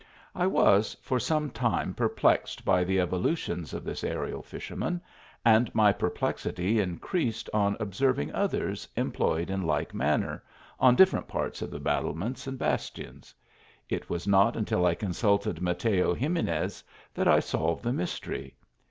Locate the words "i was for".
0.33-1.19